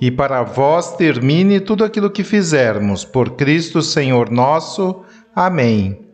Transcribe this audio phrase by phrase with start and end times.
[0.00, 5.02] e para vós termine tudo aquilo que fizermos, por Cristo Senhor nosso.
[5.34, 6.06] Amém.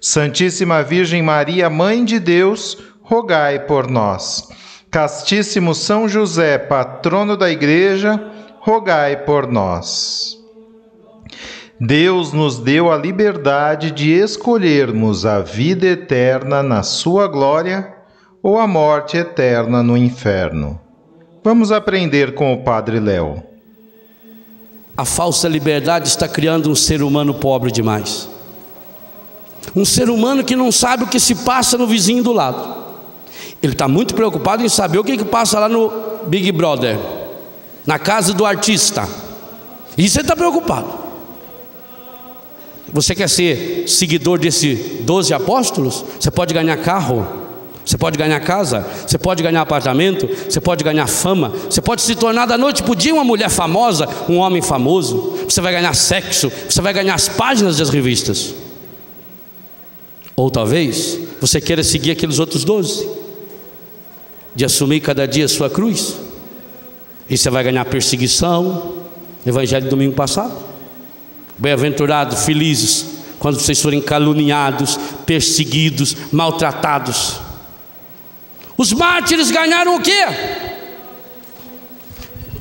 [0.00, 4.48] Santíssima Virgem Maria, Mãe de Deus, rogai por nós.
[4.90, 8.20] Castíssimo São José, patrono da Igreja,
[8.60, 10.36] rogai por nós.
[11.80, 17.94] Deus nos deu a liberdade de escolhermos a vida eterna na Sua glória
[18.42, 20.78] ou a morte eterna no inferno.
[21.42, 23.42] Vamos aprender com o Padre Léo.
[24.94, 28.28] A falsa liberdade está criando um ser humano pobre demais.
[29.74, 32.80] Um ser humano que não sabe o que se passa no vizinho do lado.
[33.62, 35.90] Ele está muito preocupado em saber o que, que passa lá no
[36.26, 36.98] Big Brother,
[37.86, 39.08] na casa do artista.
[39.96, 40.92] Isso ele está preocupado.
[42.92, 46.04] Você quer ser seguidor desses 12 apóstolos?
[46.18, 47.39] Você pode ganhar carro,
[47.90, 52.14] você pode ganhar casa, você pode ganhar apartamento, você pode ganhar fama, você pode se
[52.14, 55.92] tornar da noite para o dia uma mulher famosa, um homem famoso, você vai ganhar
[55.92, 58.54] sexo, você vai ganhar as páginas das revistas.
[60.36, 63.08] Ou talvez você queira seguir aqueles outros doze,
[64.54, 66.16] de assumir cada dia a sua cruz,
[67.28, 69.00] e você vai ganhar perseguição,
[69.44, 70.54] Evangelho do domingo passado.
[71.58, 73.04] Bem-aventurados, felizes,
[73.40, 74.96] quando vocês forem caluniados,
[75.26, 77.49] perseguidos, maltratados
[78.80, 80.24] os mártires ganharam o quê?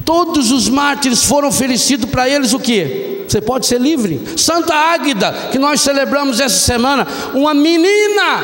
[0.04, 3.24] Todos os mártires foram oferecidos para eles o quê?
[3.26, 4.22] Você pode ser livre.
[4.36, 8.44] Santa Águida, que nós celebramos essa semana, uma menina,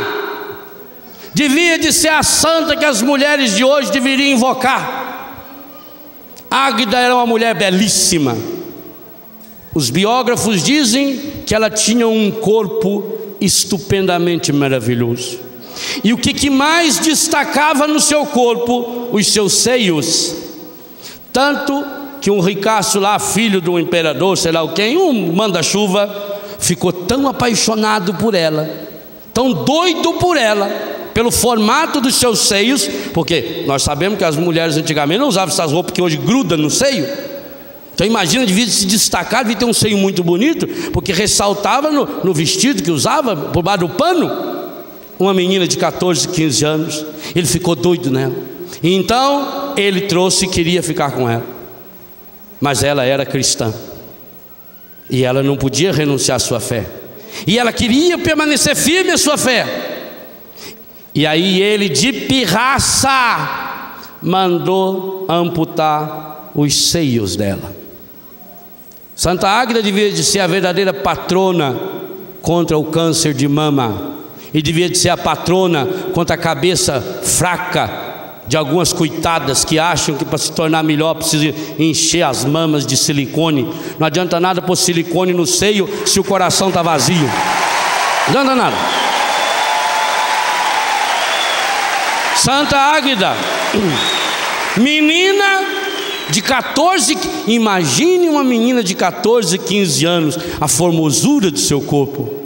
[1.33, 5.43] devia de ser a santa que as mulheres de hoje deveriam invocar.
[6.49, 8.37] Águida era uma mulher belíssima.
[9.73, 13.03] Os biógrafos dizem que ela tinha um corpo
[13.41, 15.43] estupendamente maravilhoso.
[16.03, 19.09] E o que, que mais destacava no seu corpo?
[19.11, 20.35] Os seus seios.
[21.31, 21.85] Tanto
[22.21, 26.09] que um ricaço lá, filho do imperador, sei lá o quem, um manda-chuva,
[26.59, 28.69] ficou tão apaixonado por ela,
[29.33, 30.67] tão doido por ela,
[31.13, 35.71] pelo formato dos seus seios, porque nós sabemos que as mulheres antigamente não usavam essas
[35.71, 37.07] roupas que hoje grudam no seio.
[37.93, 42.33] Então imagina, devia se destacar, devia ter um seio muito bonito, porque ressaltava no, no
[42.33, 44.54] vestido que usava, por baixo do pano
[45.17, 47.05] uma menina de 14, 15 anos,
[47.35, 48.35] ele ficou doido nela.
[48.83, 51.45] Então ele trouxe e queria ficar com ela.
[52.59, 53.73] Mas ela era cristã.
[55.09, 56.85] E ela não podia renunciar à sua fé.
[57.45, 59.65] E ela queria permanecer firme à sua fé.
[61.13, 63.79] E aí ele de pirraça
[64.21, 67.75] mandou amputar os seios dela.
[69.15, 71.79] Santa Águida devia de ser a verdadeira patrona
[72.41, 74.14] contra o câncer de mama
[74.55, 77.91] e devia de ser a patrona contra a cabeça fraca
[78.47, 82.95] de algumas coitadas que acham que para se tornar melhor precisa encher as mamas de
[82.95, 83.69] silicone.
[83.99, 87.29] Não adianta nada pôr silicone no seio se o coração está vazio.
[88.29, 88.75] Não adianta nada.
[92.37, 93.33] Santa Águida,
[94.77, 95.65] menina
[96.29, 97.17] de 14,
[97.47, 102.44] imagine uma menina de 14, 15 anos, a formosura do seu corpo.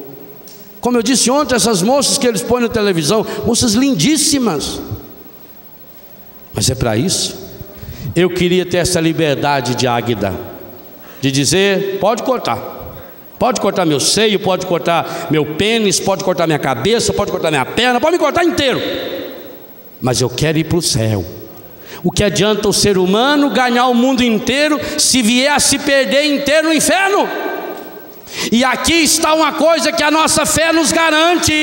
[0.81, 4.81] Como eu disse ontem, essas moças que eles põem na televisão, moças lindíssimas.
[6.53, 7.49] Mas é para isso.
[8.15, 10.33] Eu queria ter essa liberdade de Águida,
[11.21, 12.77] de dizer: pode cortar.
[13.37, 17.65] Pode cortar meu seio, pode cortar meu pênis, pode cortar minha cabeça, pode cortar minha
[17.65, 18.81] perna, pode me cortar inteiro.
[20.01, 21.25] Mas eu quero ir para o céu.
[22.03, 26.25] O que adianta o ser humano ganhar o mundo inteiro se vier a se perder
[26.25, 27.27] inteiro no inferno?
[28.51, 31.53] E aqui está uma coisa que a nossa fé nos garante.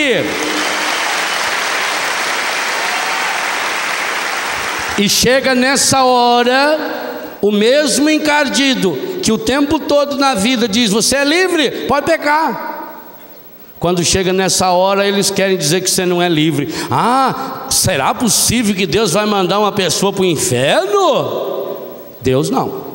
[4.98, 6.78] E chega nessa hora,
[7.42, 12.74] o mesmo encardido que o tempo todo na vida diz: Você é livre, pode pecar.
[13.78, 16.72] Quando chega nessa hora, eles querem dizer que você não é livre.
[16.90, 21.76] Ah, será possível que Deus vai mandar uma pessoa para o inferno?
[22.22, 22.86] Deus não.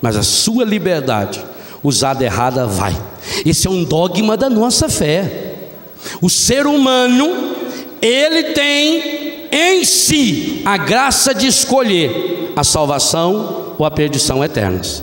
[0.00, 1.44] Mas a sua liberdade,
[1.82, 2.96] usada errada, vai.
[3.44, 5.54] Esse é um dogma da nossa fé.
[6.20, 7.54] O ser humano,
[8.00, 15.02] ele tem em si a graça de escolher a salvação ou a perdição eternas.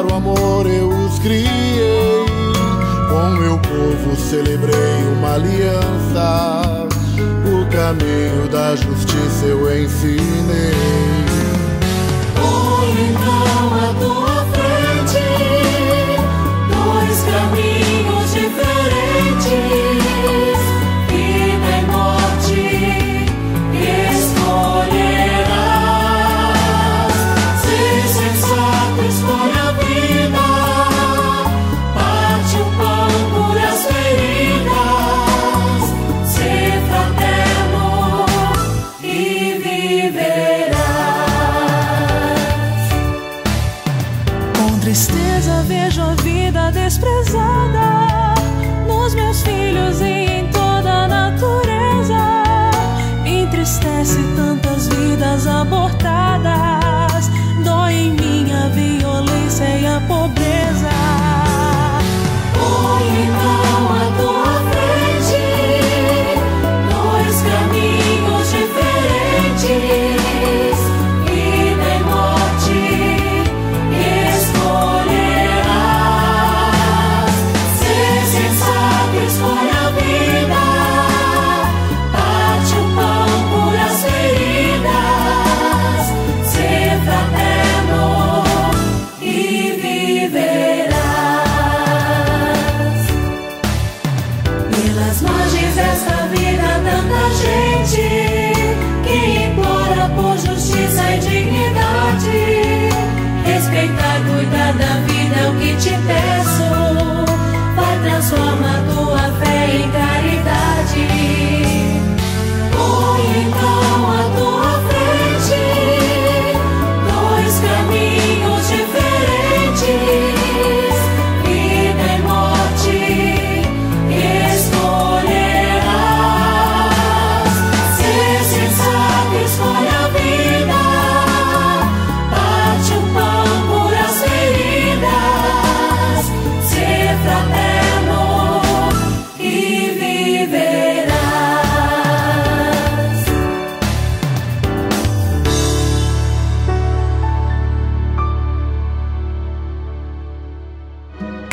[0.00, 1.46] para o amor eu os criei.
[3.08, 6.88] Com meu povo celebrei uma aliança.
[7.44, 10.79] O caminho da justiça eu ensinei.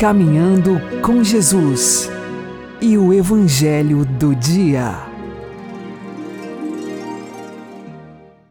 [0.07, 2.09] Caminhando com Jesus
[2.79, 4.95] e o Evangelho do Dia.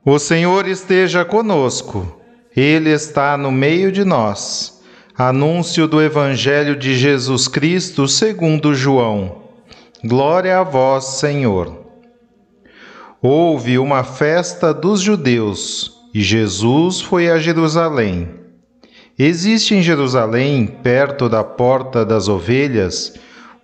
[0.05, 2.21] O Senhor esteja conosco,
[2.55, 4.83] Ele está no meio de nós.
[5.17, 9.45] Anúncio do Evangelho de Jesus Cristo segundo João.
[10.05, 11.87] Glória a vós, Senhor.
[13.23, 18.46] Houve uma festa dos judeus e Jesus foi a Jerusalém.
[19.19, 23.15] Existe em Jerusalém, perto da Porta das Ovelhas,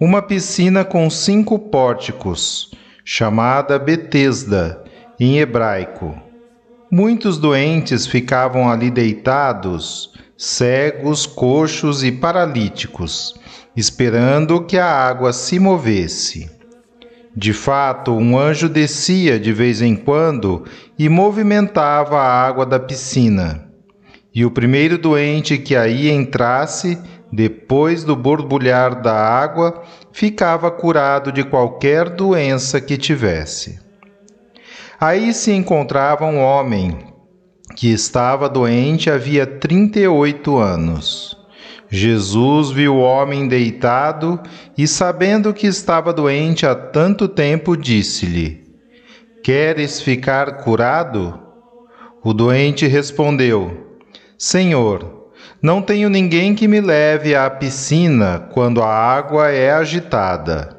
[0.01, 2.71] uma piscina com cinco pórticos,
[3.05, 4.83] chamada Betesda,
[5.21, 6.19] em hebraico.
[6.91, 13.39] Muitos doentes ficavam ali deitados, cegos, coxos e paralíticos,
[13.77, 16.51] esperando que a água se movesse.
[17.37, 20.65] De fato, um anjo descia de vez em quando
[20.99, 23.72] e movimentava a água da piscina.
[24.35, 26.99] E o primeiro doente que aí entrasse,
[27.31, 33.79] depois do borbulhar da água, ficava curado de qualquer doença que tivesse.
[34.99, 36.97] Aí se encontrava um homem
[37.77, 41.37] que estava doente havia trinta e oito anos.
[41.91, 44.41] Jesus viu o homem deitado
[44.79, 48.65] e, sabendo que estava doente há tanto tempo, disse-lhe:
[49.45, 51.39] Queres ficar curado?
[52.25, 53.92] O doente respondeu:
[54.45, 55.31] Senhor,
[55.63, 60.77] não tenho ninguém que me leve à piscina quando a água é agitada.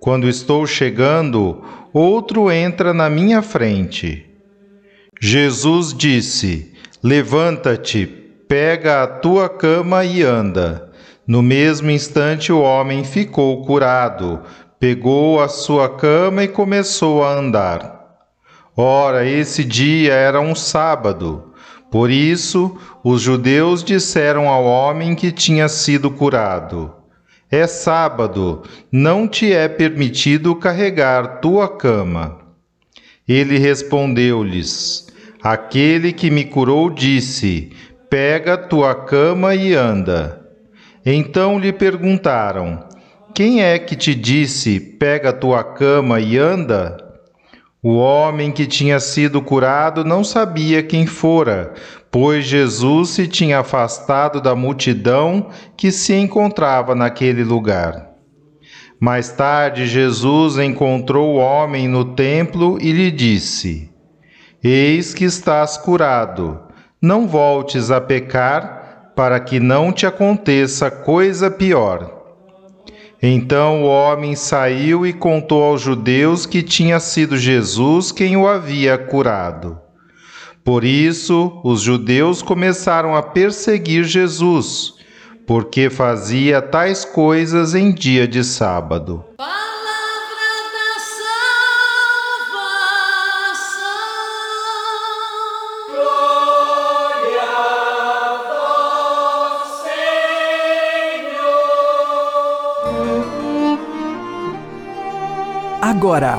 [0.00, 4.26] Quando estou chegando, outro entra na minha frente.
[5.20, 8.06] Jesus disse: Levanta-te,
[8.48, 10.90] Pega a tua cama e anda.
[11.28, 14.42] No mesmo instante o homem ficou curado,
[14.80, 17.96] pegou a sua cama e começou a andar.
[18.76, 21.52] Ora, esse dia era um sábado.
[21.90, 26.92] Por isso, os judeus disseram ao homem que tinha sido curado:
[27.50, 32.38] É sábado, não te é permitido carregar tua cama.
[33.28, 35.06] Ele respondeu-lhes:
[35.42, 37.70] Aquele que me curou disse:
[38.10, 40.44] Pega tua cama e anda.
[41.04, 42.84] Então lhe perguntaram:
[43.32, 47.05] Quem é que te disse: Pega tua cama e anda?
[47.88, 51.72] O homem que tinha sido curado não sabia quem fora,
[52.10, 58.10] pois Jesus se tinha afastado da multidão que se encontrava naquele lugar.
[58.98, 63.88] Mais tarde, Jesus encontrou o homem no templo e lhe disse:
[64.64, 66.60] Eis que estás curado
[67.00, 72.15] não voltes a pecar, para que não te aconteça coisa pior.
[73.22, 78.98] Então o homem saiu e contou aos judeus que tinha sido Jesus quem o havia
[78.98, 79.78] curado.
[80.62, 84.94] Por isso, os judeus começaram a perseguir Jesus,
[85.46, 89.24] porque fazia tais coisas em dia de sábado.
[105.80, 106.38] Agora,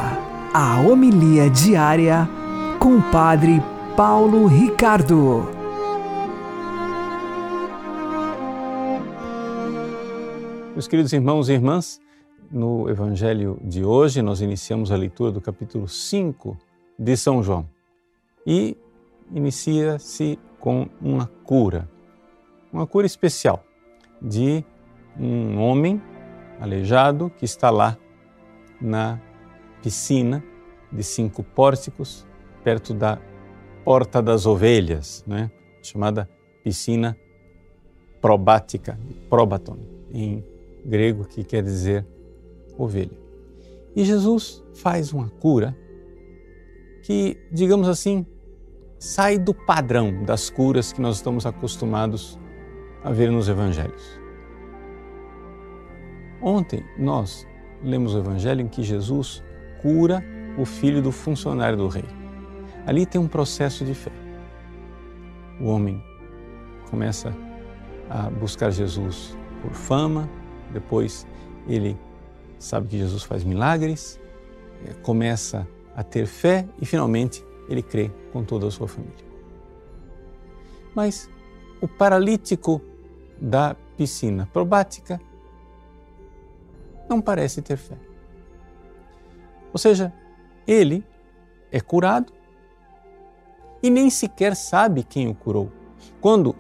[0.52, 2.28] a homilia diária
[2.80, 3.62] com o Padre
[3.96, 5.44] Paulo Ricardo.
[10.74, 12.02] Meus queridos irmãos e irmãs,
[12.52, 16.58] no Evangelho de hoje nós iniciamos a leitura do capítulo 5
[16.98, 17.70] de São João
[18.46, 18.76] e
[19.32, 21.88] inicia-se com uma cura,
[22.74, 23.64] uma cura especial
[24.20, 24.66] de
[25.18, 26.02] um homem
[26.60, 27.96] aleijado que está lá
[28.82, 29.20] na
[29.82, 30.44] piscina
[30.92, 32.26] de cinco pórticos
[32.64, 33.20] perto da
[33.84, 35.50] Porta das Ovelhas, né?
[35.82, 36.30] chamada
[36.64, 37.18] piscina
[38.20, 39.78] probática, probaton,
[40.12, 40.44] em
[40.86, 42.06] grego, que quer dizer
[42.78, 43.18] ovelha.
[43.96, 45.76] E Jesus faz uma cura
[47.04, 48.26] que, digamos assim,
[49.00, 52.38] sai do padrão das curas que nós estamos acostumados
[53.04, 54.20] a ver nos evangelhos.
[56.42, 57.48] Ontem nós
[57.82, 59.44] lemos o evangelho em que Jesus
[59.82, 60.24] cura
[60.58, 62.06] o filho do funcionário do rei.
[62.86, 64.12] Ali tem um processo de fé.
[65.60, 66.04] O homem
[66.90, 67.36] começa
[68.10, 70.30] a buscar Jesus por fama,
[70.72, 71.28] depois
[71.68, 71.98] ele
[72.58, 74.20] sabe que Jesus faz milagres,
[74.86, 79.26] eh, começa a ter fé e finalmente ele crê com toda a sua família.
[80.96, 81.30] Mas
[81.82, 82.82] o paralítico
[83.40, 85.20] da piscina probática
[87.10, 88.07] não parece ter fé.
[89.72, 90.14] Ou seja,
[90.66, 91.04] ele
[91.72, 92.34] é curado
[93.82, 95.72] e nem sequer sabe quem o curou.
[96.20, 96.56] Quando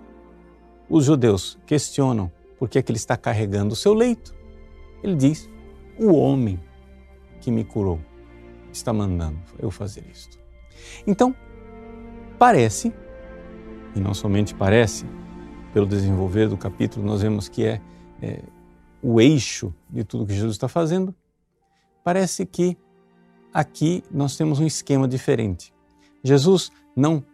[0.89, 4.35] os judeus questionam por que, é que ele está carregando o seu leito,
[5.03, 5.49] ele diz:
[5.99, 6.59] O homem
[7.41, 7.99] que me curou
[8.71, 10.39] está mandando eu fazer isto.
[11.05, 11.35] Então,
[12.37, 12.93] parece,
[13.95, 15.05] e não somente parece,
[15.73, 17.81] pelo desenvolver do capítulo, nós vemos que é,
[18.21, 18.41] é
[19.01, 21.13] o eixo de tudo que Jesus está fazendo,
[22.03, 22.77] parece que
[23.57, 25.73] Aqui nós temos um esquema diferente.
[26.23, 27.25] Jesus não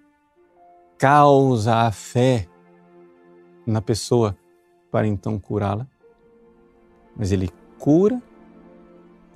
[0.97, 2.47] causa a fé
[3.67, 4.33] na pessoa
[4.89, 5.85] para então curá-la,
[7.13, 8.23] mas ele cura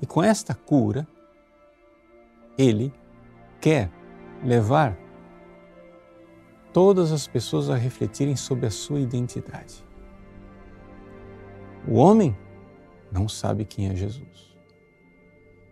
[0.02, 1.06] e com esta cura
[2.58, 2.94] ele
[3.60, 3.92] quer
[4.42, 4.98] levar
[6.72, 9.86] todas as pessoas a refletirem sobre a sua identidade.
[11.86, 12.34] O homem
[13.12, 14.57] não sabe quem é Jesus.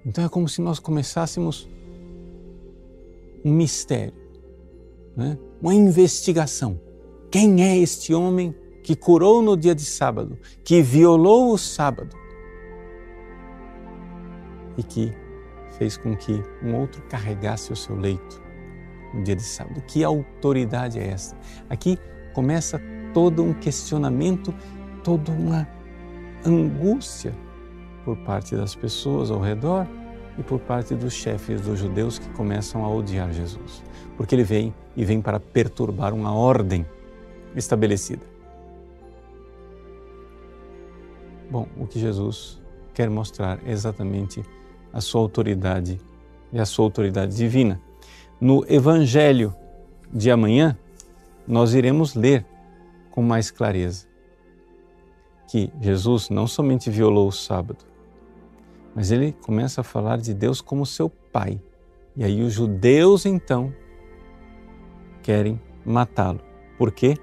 [0.05, 1.67] Então é como se nós começássemos
[3.43, 4.13] um mistério,
[5.17, 5.37] né?
[5.59, 6.79] uma investigação.
[7.31, 12.15] Quem é este homem que curou no dia de sábado, que violou o sábado
[14.77, 15.11] e que
[15.77, 18.41] fez com que um outro carregasse o seu leito
[19.11, 19.81] no dia de sábado?
[19.87, 21.35] Que autoridade é essa?
[21.67, 21.97] Aqui
[22.33, 22.79] começa
[23.11, 24.53] todo um questionamento,
[25.03, 25.67] toda uma
[26.45, 27.33] angústia
[28.05, 29.87] por parte das pessoas ao redor
[30.37, 33.83] e por parte dos chefes dos judeus que começam a odiar Jesus,
[34.15, 36.85] porque ele vem e vem para perturbar uma ordem
[37.55, 38.23] estabelecida.
[41.49, 42.61] Bom, o que Jesus
[42.93, 44.43] quer mostrar é exatamente
[44.93, 45.99] a sua autoridade
[46.53, 47.81] e a sua autoridade divina.
[48.39, 49.53] No Evangelho
[50.13, 50.77] de amanhã,
[51.47, 52.45] nós iremos ler
[53.09, 54.07] com mais clareza
[55.47, 57.85] que Jesus não somente violou o sábado,
[58.95, 61.61] mas ele começa a falar de Deus como seu pai.
[62.15, 63.73] E aí os judeus então
[65.21, 66.39] querem matá-lo.
[66.77, 67.17] Por quê?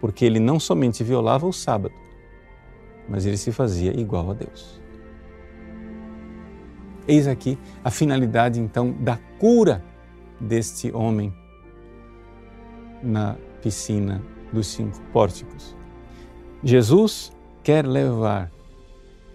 [0.00, 1.94] Porque ele não somente violava o sábado,
[3.08, 4.80] mas ele se fazia igual a Deus.
[7.06, 9.84] Eis aqui a finalidade então da cura
[10.40, 11.34] deste homem
[13.02, 15.76] na piscina dos cinco pórticos.
[16.62, 17.32] Jesus
[17.64, 18.52] quer levar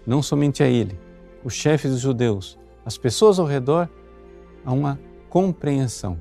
[0.06, 0.98] não somente a ele,
[1.44, 3.88] os chefes dos judeus, as pessoas ao redor,
[4.64, 6.20] a uma compreensão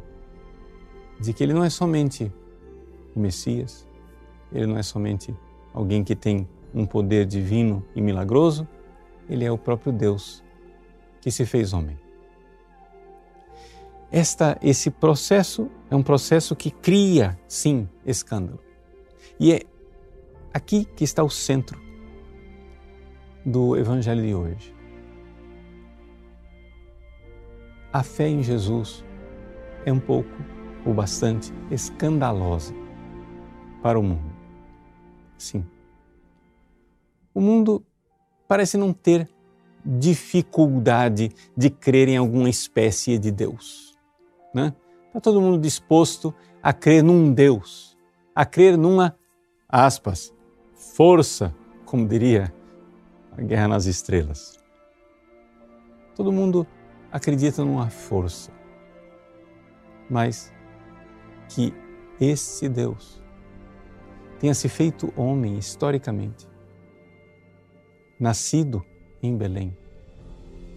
[1.19, 2.31] de que ele não é somente
[3.15, 3.87] o Messias,
[4.51, 5.35] ele não é somente
[5.73, 8.67] alguém que tem um poder divino e milagroso,
[9.29, 10.43] ele é o próprio Deus
[11.21, 11.97] que se fez homem.
[14.11, 18.59] Esta, esse processo é um processo que cria, sim, escândalo.
[19.39, 19.61] E é
[20.53, 21.79] aqui que está o centro
[23.45, 24.76] do Evangelho de hoje.
[27.97, 29.03] A fé em Jesus
[29.83, 30.29] é um pouco
[30.85, 32.71] ou bastante escandalosa
[33.81, 34.35] para o mundo.
[35.35, 35.65] Sim.
[37.33, 37.83] O mundo
[38.47, 39.27] parece não ter
[39.83, 43.97] dificuldade de crer em alguma espécie de Deus.
[44.53, 44.75] Né?
[45.07, 46.31] Está todo mundo disposto
[46.61, 47.97] a crer num Deus,
[48.35, 49.17] a crer numa,
[49.67, 50.31] aspas,
[50.95, 51.51] força,
[51.83, 52.53] como diria
[53.35, 54.59] a Guerra nas Estrelas.
[56.15, 56.67] Todo mundo
[57.11, 58.51] acredita numa força,
[60.09, 60.51] mas
[61.49, 61.73] que
[62.19, 63.21] esse Deus
[64.39, 66.47] tenha se feito homem historicamente,
[68.19, 68.83] nascido
[69.21, 69.75] em Belém,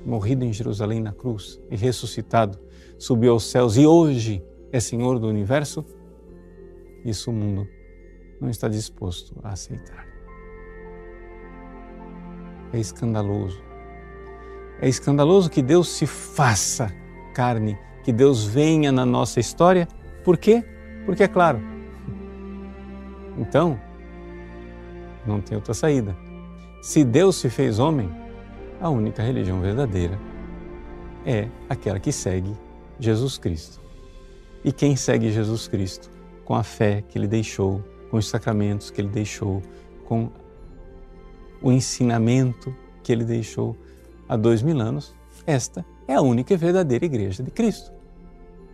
[0.04, 2.58] morrido em Jerusalém na cruz e ressuscitado,
[2.98, 5.84] subiu aos céus e hoje é Senhor do universo,
[7.04, 7.66] isso o mundo
[8.40, 10.06] não está disposto a aceitar.
[12.72, 13.69] É escandaloso
[14.80, 16.92] é escandaloso que Deus se faça
[17.34, 19.86] carne, que Deus venha na nossa história.
[20.24, 20.64] Por quê?
[21.04, 21.60] Porque é claro.
[23.38, 23.78] Então,
[25.26, 26.16] não tem outra saída.
[26.82, 28.10] Se Deus se fez homem,
[28.80, 30.18] a única religião verdadeira
[31.26, 32.56] é aquela que segue
[32.98, 33.80] Jesus Cristo.
[34.64, 36.10] E quem segue Jesus Cristo
[36.44, 39.62] com a fé que ele deixou, com os sacramentos que ele deixou,
[40.06, 40.30] com
[41.62, 43.76] o ensinamento que ele deixou,
[44.30, 45.12] há dois mil anos,
[45.44, 47.92] esta é a única e verdadeira igreja de Cristo.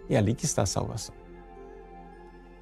[0.07, 1.15] É ali que está a salvação.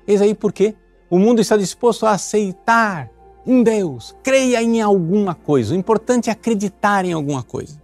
[0.07, 0.77] Eis aí porque
[1.11, 3.11] o mundo está disposto a aceitar
[3.45, 5.75] um Deus, creia em alguma coisa.
[5.75, 7.83] O importante é acreditar em alguma coisa.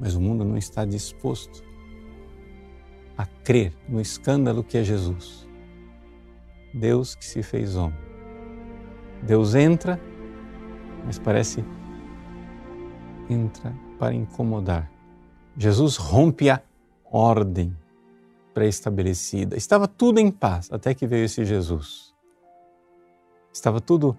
[0.00, 1.62] Mas o mundo não está disposto
[3.16, 5.48] a crer no escândalo que é Jesus.
[6.74, 7.96] Deus que se fez homem.
[9.22, 10.00] Deus entra,
[11.06, 11.64] mas parece
[13.34, 14.90] entra para incomodar.
[15.56, 16.62] Jesus rompe a
[17.04, 17.76] ordem
[18.52, 19.56] pré-estabelecida.
[19.56, 22.14] Estava tudo em paz até que veio esse Jesus.
[23.52, 24.16] Estava tudo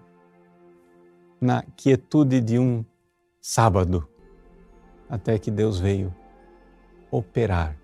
[1.39, 2.85] na quietude de um
[3.41, 4.07] sábado,
[5.09, 6.13] até que Deus veio
[7.11, 7.77] operar,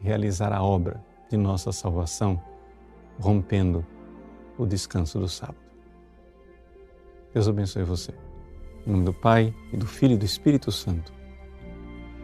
[0.00, 2.40] realizar a obra de nossa salvação,
[3.18, 3.84] rompendo
[4.58, 5.64] o descanso do sábado.
[7.32, 8.23] Deus abençoe você.
[8.86, 11.12] Em nome do Pai, e do Filho e do Espírito Santo.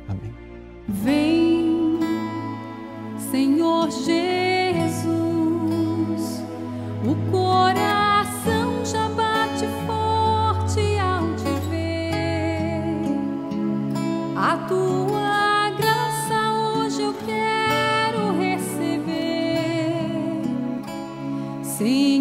[0.08, 0.34] Amém.
[0.88, 1.98] Vem,
[3.30, 5.12] Senhor Jesus,
[7.04, 13.04] o coração já bate forte ao te ver.
[14.36, 19.22] A tua graça hoje eu quero receber.
[21.62, 22.19] Sem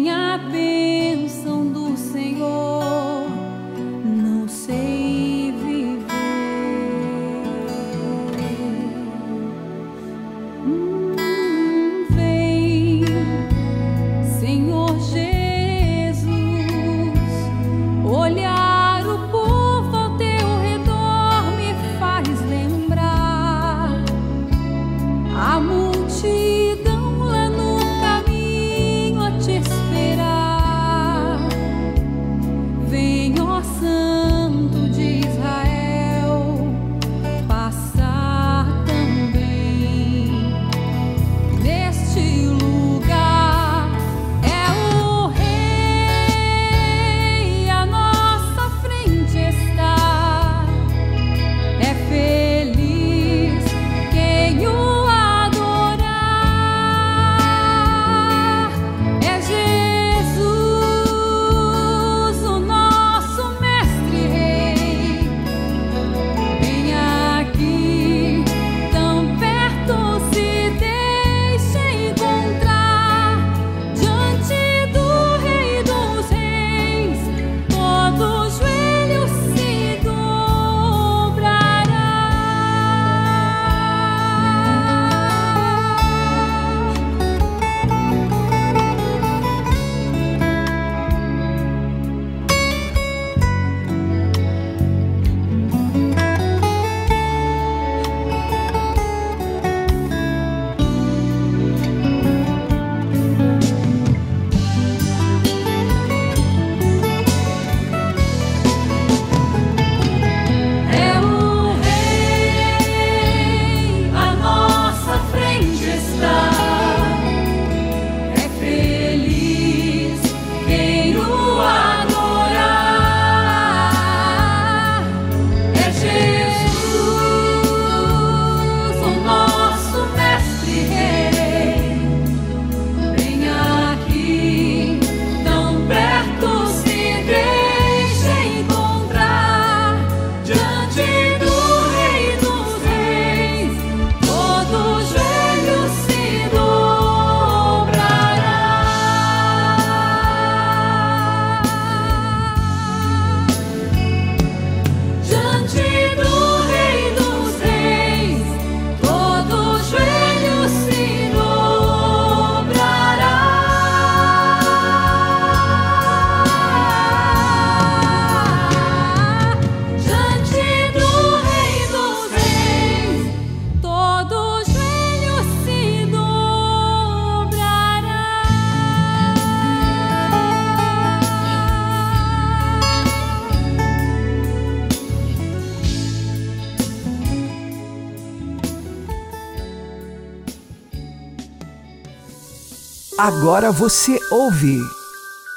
[193.22, 194.78] Agora você ouve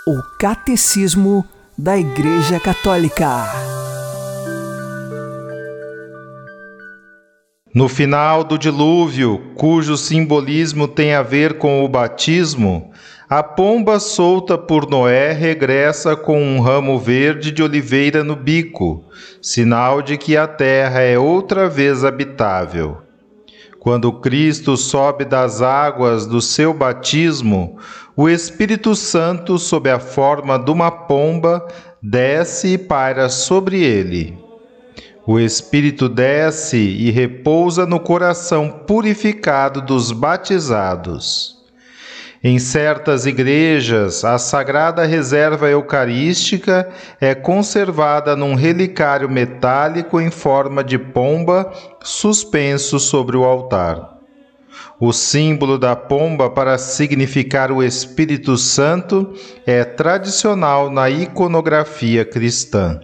[0.05, 1.45] o Catecismo
[1.77, 3.45] da Igreja Católica.
[7.73, 12.91] No final do dilúvio, cujo simbolismo tem a ver com o batismo,
[13.29, 19.05] a pomba solta por Noé regressa com um ramo verde de oliveira no bico,
[19.41, 23.03] sinal de que a terra é outra vez habitável.
[23.83, 27.77] Quando Cristo sobe das águas do seu batismo,
[28.15, 31.67] o Espírito Santo, sob a forma de uma pomba,
[32.01, 34.37] desce e paira sobre ele.
[35.27, 41.61] O Espírito desce e repousa no coração purificado dos batizados.
[42.45, 46.89] Em certas igrejas, a sagrada reserva eucarística
[47.21, 51.71] é conservada num relicário metálico em forma de pomba
[52.03, 54.17] suspenso sobre o altar.
[54.99, 59.33] O símbolo da pomba para significar o Espírito Santo
[59.65, 62.99] é tradicional na iconografia cristã.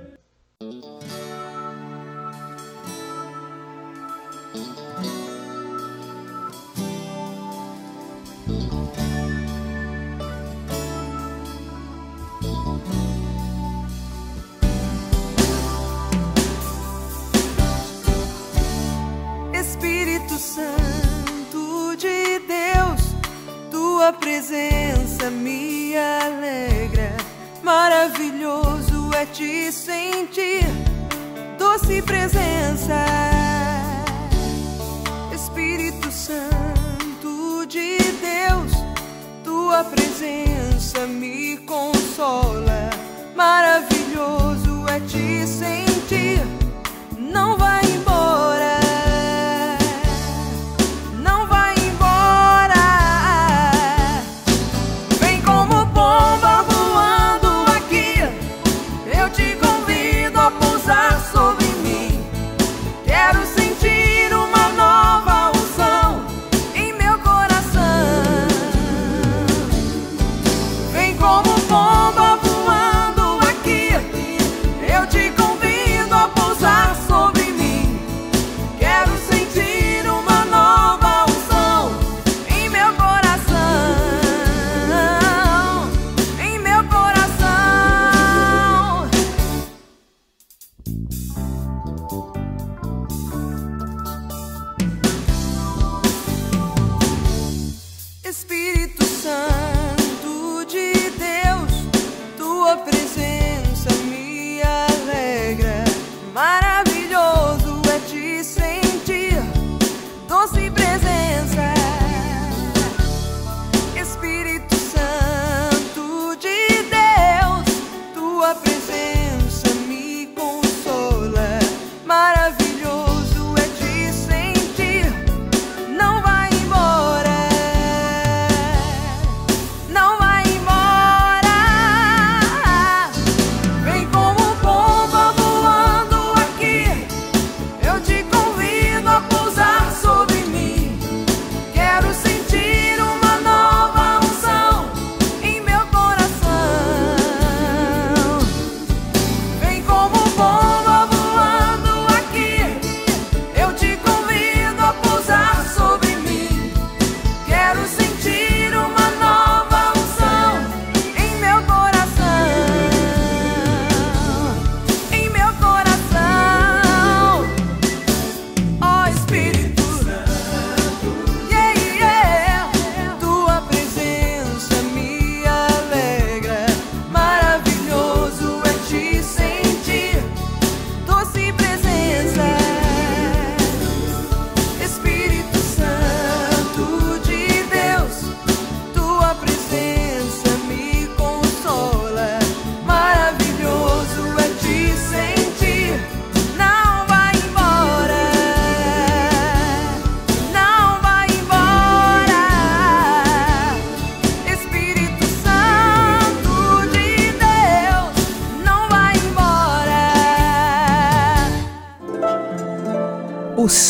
[45.12, 46.40] Te sentir,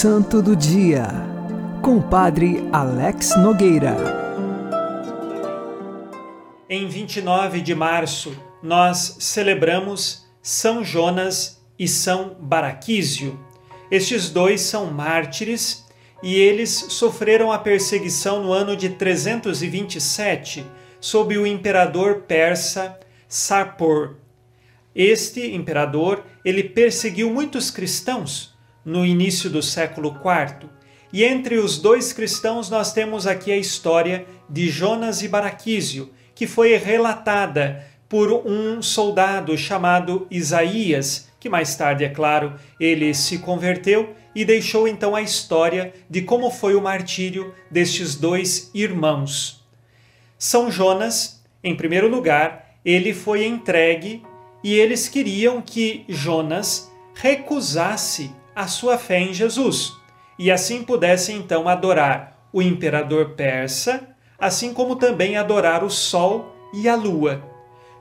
[0.02, 1.10] Santo do Dia,
[1.82, 3.98] com o Padre Alex Nogueira.
[6.70, 8.34] Em 29 de março,
[8.64, 13.38] nós celebramos São Jonas e São Baraquísio.
[13.92, 15.86] Estes dois são mártires
[16.24, 20.66] e eles sofreram a perseguição no ano de 327
[21.02, 24.16] sob o imperador persa Sarpor.
[24.96, 30.70] Este imperador, ele perseguiu muitos cristãos no início do século IV.
[31.12, 36.46] E entre os dois cristãos nós temos aqui a história de Jonas e Baraquísio, que
[36.46, 44.14] foi relatada por um soldado chamado Isaías, que mais tarde, é claro, ele se converteu
[44.36, 49.64] e deixou então a história de como foi o martírio destes dois irmãos.
[50.38, 54.24] São Jonas, em primeiro lugar, ele foi entregue
[54.64, 59.94] e eles queriam que Jonas recusasse a sua fé em Jesus
[60.40, 66.88] e assim pudesse então adorar o imperador persa, assim como também adorar o sol e
[66.88, 67.44] a lua.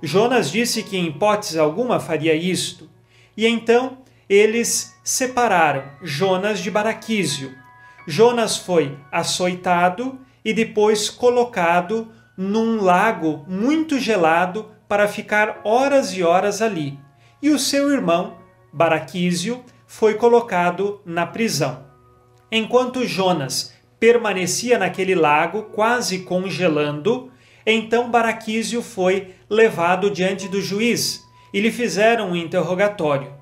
[0.01, 2.89] Jonas disse que em hipótese alguma faria isto,
[3.37, 7.53] e então eles separaram Jonas de Baraquísio.
[8.07, 16.63] Jonas foi açoitado e depois colocado num lago muito gelado para ficar horas e horas
[16.63, 16.99] ali.
[17.43, 18.37] E o seu irmão,
[18.73, 21.87] Baraquísio, foi colocado na prisão.
[22.53, 27.33] Enquanto Jonas permanecia naquele lago, quase congelando,
[27.67, 33.33] então Baraquísio foi levado diante do juiz e lhe fizeram um interrogatório.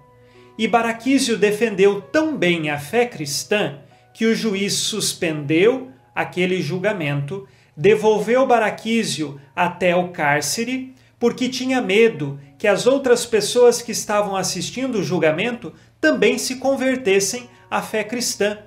[0.56, 3.80] E Baraquísio defendeu tão bem a fé cristã
[4.14, 12.66] que o juiz suspendeu aquele julgamento, devolveu Baraquísio até o cárcere, porque tinha medo que
[12.66, 15.72] as outras pessoas que estavam assistindo o julgamento
[16.06, 18.58] também se convertessem à fé cristã.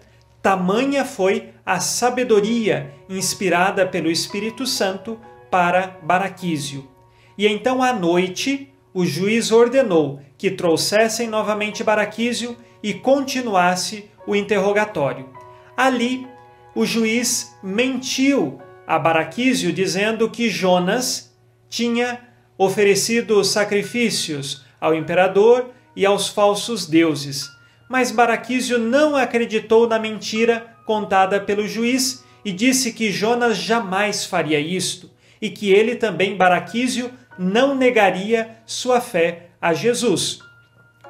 [0.42, 5.18] Tamanha foi a sabedoria inspirada pelo Espírito Santo
[5.50, 6.86] para Baraquísio.
[7.38, 15.30] E então à noite o juiz ordenou que trouxessem novamente Baraquísio e continuasse o interrogatório.
[15.78, 16.28] Ali
[16.76, 21.34] o juiz mentiu a Baraquísio dizendo que Jonas
[21.70, 22.20] tinha
[22.58, 27.52] oferecido sacrifícios ao imperador e aos falsos deuses.
[27.90, 34.62] Mas Baraquísio não acreditou na mentira contada pelo juiz e disse que Jonas jamais faria
[34.62, 40.40] isto e que ele também, Baraquísio, não negaria sua fé a Jesus.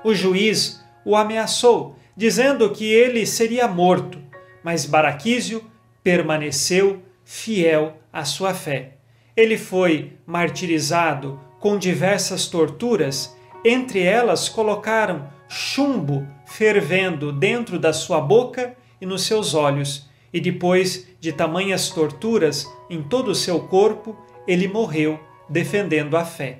[0.03, 4.17] O juiz o ameaçou, dizendo que ele seria morto,
[4.63, 5.63] mas Baraquísio
[6.03, 8.93] permaneceu fiel à sua fé.
[9.37, 18.75] Ele foi martirizado com diversas torturas, entre elas colocaram chumbo fervendo dentro da sua boca
[19.01, 24.15] e nos seus olhos, e depois de tamanhas torturas em todo o seu corpo,
[24.47, 25.19] ele morreu
[25.49, 26.59] defendendo a fé.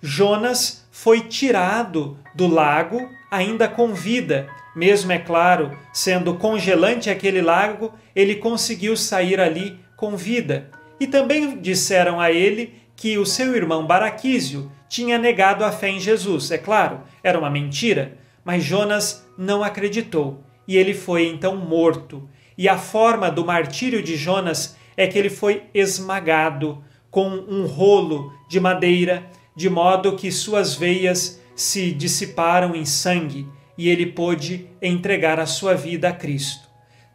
[0.00, 7.92] Jonas foi tirado do lago ainda com vida, mesmo é claro, sendo congelante aquele lago,
[8.14, 10.70] ele conseguiu sair ali com vida.
[10.98, 16.00] E também disseram a ele que o seu irmão Baraquísio tinha negado a fé em
[16.00, 16.50] Jesus.
[16.50, 22.28] É claro, era uma mentira, mas Jonas não acreditou e ele foi então morto.
[22.58, 28.32] E a forma do martírio de Jonas é que ele foi esmagado com um rolo
[28.48, 33.46] de madeira, de modo que suas veias se dissiparam em sangue
[33.78, 36.68] e ele pôde entregar a sua vida a Cristo.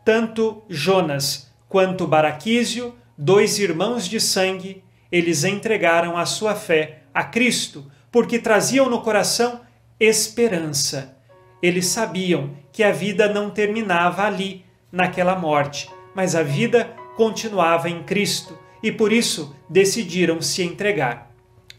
[0.05, 7.89] Tanto Jonas quanto Baraquísio, dois irmãos de sangue, eles entregaram a sua fé a Cristo,
[8.11, 9.61] porque traziam no coração
[9.97, 11.17] esperança.
[11.63, 18.03] Eles sabiam que a vida não terminava ali, naquela morte, mas a vida continuava em
[18.03, 21.31] Cristo e por isso decidiram se entregar.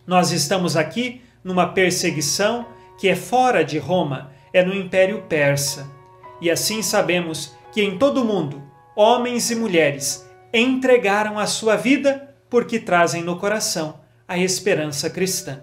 [0.06, 2.66] Nós estamos aqui numa perseguição
[2.98, 5.90] que é fora de Roma, é no Império Persa.
[6.40, 8.62] E assim sabemos que em todo o mundo,
[8.94, 15.60] homens e mulheres entregaram a sua vida porque trazem no coração a esperança cristã.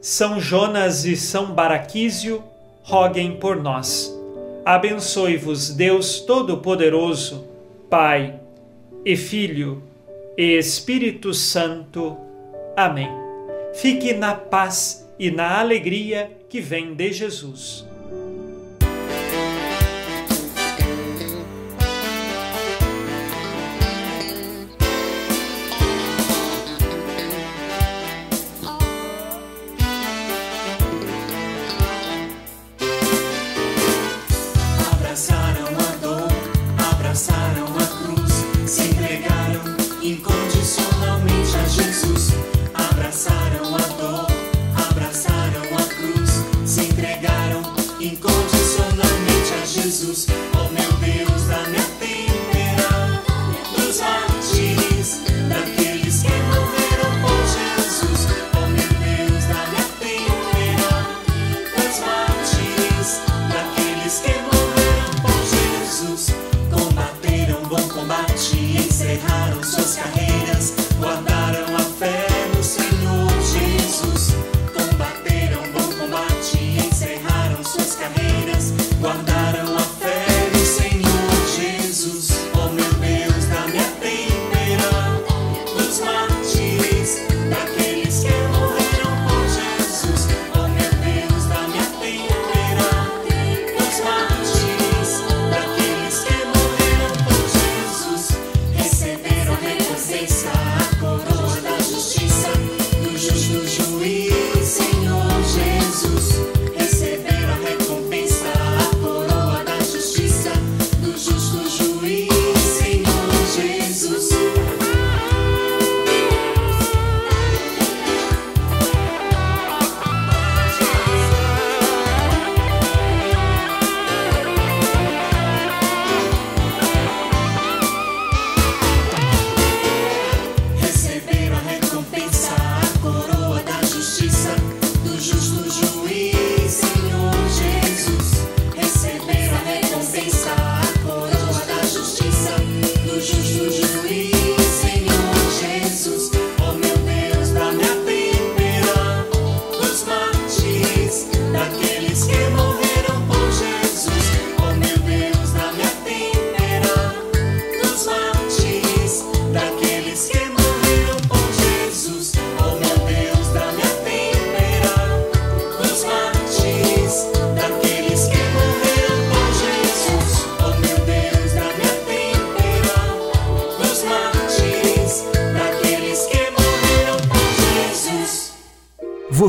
[0.00, 2.44] São Jonas e São Baraquísio,
[2.82, 4.14] roguem por nós.
[4.64, 7.46] Abençoe-vos Deus Todo-Poderoso,
[7.90, 8.38] Pai
[9.04, 9.82] e Filho
[10.36, 12.16] e Espírito Santo.
[12.76, 13.10] Amém.
[13.74, 17.86] Fique na paz e na alegria que vem de Jesus.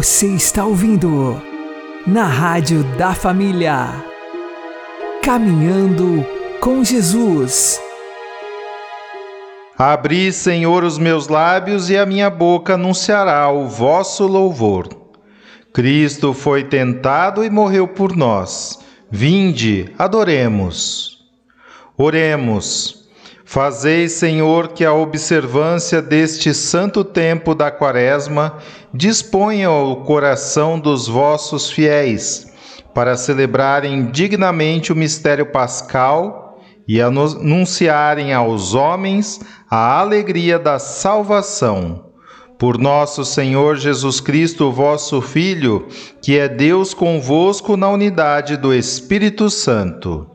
[0.06, 1.42] Você está ouvindo
[2.06, 3.92] na Rádio da Família.
[5.24, 6.24] Caminhando
[6.62, 7.82] com Jesus.
[9.76, 14.88] Abri, Senhor, os meus lábios e a minha boca anunciará o vosso louvor.
[15.74, 18.80] Cristo foi tentado e morreu por nós.
[19.10, 21.26] Vinde, adoremos.
[21.98, 23.05] Oremos.
[23.48, 28.58] Fazei, Senhor, que a observância deste santo tempo da Quaresma
[28.92, 32.52] disponha o coração dos vossos fiéis
[32.92, 39.40] para celebrarem dignamente o mistério pascal e anunciarem aos homens
[39.70, 42.14] a alegria da salvação.
[42.58, 45.88] Por nosso Senhor Jesus Cristo, vosso Filho,
[46.20, 50.35] que é Deus convosco na unidade do Espírito Santo.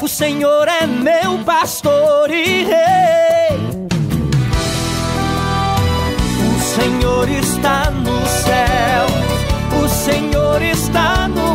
[0.00, 3.58] o Senhor é meu pastor e rei.
[6.46, 9.06] O Senhor está no céu,
[9.82, 11.47] o Senhor está no